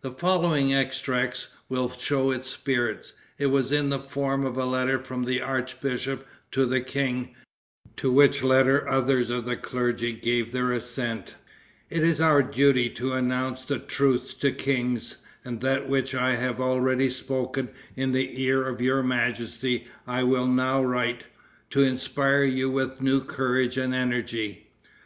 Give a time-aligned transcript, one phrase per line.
[0.00, 3.12] The following extracts will show its spirit.
[3.36, 7.34] It was in the form of a letter from the archbishop to the king;
[7.98, 11.34] to which letter others of the clergy gave their assent:
[11.90, 16.58] "It is our duty to announce the truth to kings, and that which I have
[16.58, 21.24] already spoken in the ear of your majesty I now write,
[21.68, 24.68] to inspire you with new courage and energy.